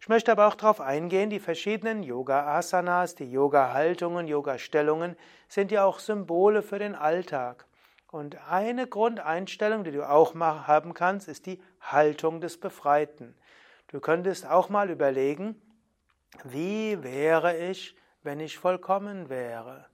[0.00, 5.16] Ich möchte aber auch darauf eingehen, die verschiedenen Yoga-Asanas, die Yoga-Haltungen, Yoga-Stellungen
[5.48, 7.66] sind ja auch Symbole für den Alltag.
[8.08, 13.34] Und eine Grundeinstellung, die du auch haben kannst, ist die Haltung des Befreiten.
[13.88, 15.60] Du könntest auch mal überlegen,
[16.44, 19.86] wie wäre ich, wenn ich vollkommen wäre?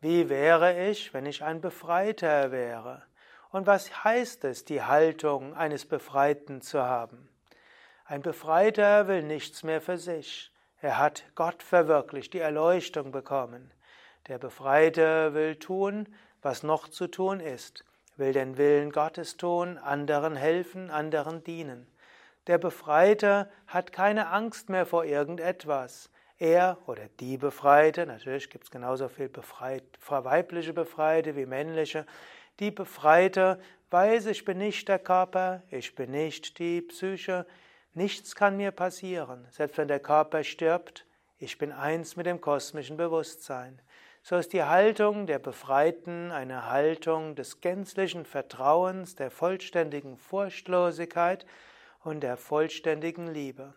[0.00, 3.02] Wie wäre ich, wenn ich ein Befreiter wäre?
[3.50, 7.28] Und was heißt es, die Haltung eines Befreiten zu haben?
[8.04, 10.52] Ein Befreiter will nichts mehr für sich.
[10.80, 13.72] Er hat Gott verwirklicht, die Erleuchtung bekommen.
[14.28, 16.06] Der Befreite will tun,
[16.42, 17.84] was noch zu tun ist,
[18.16, 21.88] will den Willen Gottes tun, anderen helfen, anderen dienen.
[22.46, 26.10] Der Befreite hat keine Angst mehr vor irgendetwas.
[26.38, 32.06] Er oder die Befreite, natürlich gibt es genauso viel befreit, weibliche Befreite wie männliche,
[32.60, 33.60] die Befreite
[33.90, 37.46] weiß, ich bin nicht der Körper, ich bin nicht die Psyche,
[37.94, 39.46] nichts kann mir passieren.
[39.50, 41.06] Selbst wenn der Körper stirbt,
[41.38, 43.80] ich bin eins mit dem kosmischen Bewusstsein.
[44.22, 51.46] So ist die Haltung der Befreiten eine Haltung des gänzlichen Vertrauens, der vollständigen Furchtlosigkeit
[52.02, 53.74] und der vollständigen Liebe.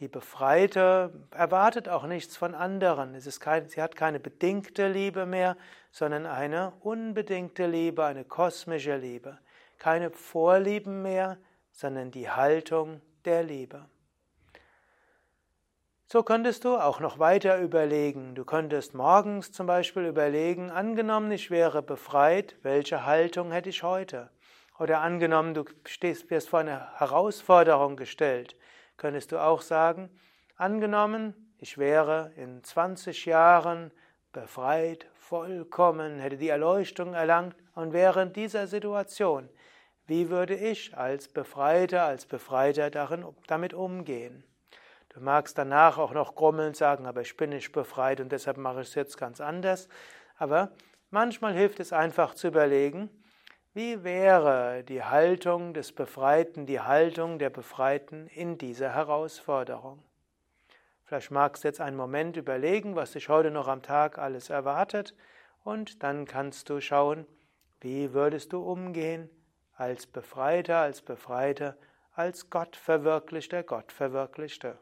[0.00, 3.16] Die Befreite erwartet auch nichts von anderen.
[3.16, 5.56] Es ist kein, sie hat keine bedingte Liebe mehr,
[5.90, 9.38] sondern eine unbedingte Liebe, eine kosmische Liebe.
[9.78, 11.36] Keine Vorlieben mehr,
[11.72, 13.86] sondern die Haltung der Liebe.
[16.06, 18.36] So könntest du auch noch weiter überlegen.
[18.36, 24.30] Du könntest morgens zum Beispiel überlegen, angenommen, ich wäre befreit, welche Haltung hätte ich heute?
[24.78, 28.54] Oder angenommen, du stehst, wirst vor eine Herausforderung gestellt
[28.98, 30.10] könntest du auch sagen,
[30.56, 33.90] angenommen, ich wäre in 20 Jahren
[34.32, 39.48] befreit, vollkommen, hätte die Erleuchtung erlangt und wäre in dieser Situation,
[40.06, 44.44] wie würde ich als Befreiter, als Befreiter darin, damit umgehen?
[45.10, 48.82] Du magst danach auch noch grummeln sagen, aber ich bin nicht befreit und deshalb mache
[48.82, 49.88] ich es jetzt ganz anders.
[50.36, 50.70] Aber
[51.10, 53.10] manchmal hilft es einfach zu überlegen,
[53.78, 60.02] wie wäre die Haltung des Befreiten, die Haltung der Befreiten in dieser Herausforderung?
[61.04, 65.14] Vielleicht magst du jetzt einen Moment überlegen, was dich heute noch am Tag alles erwartet,
[65.62, 67.24] und dann kannst du schauen,
[67.80, 69.30] wie würdest du umgehen
[69.76, 71.76] als Befreiter, als Befreiter,
[72.14, 74.76] als Gottverwirklichter, Gottverwirklichte.